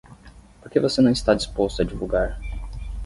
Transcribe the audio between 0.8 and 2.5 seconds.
não está disposto a divulgar?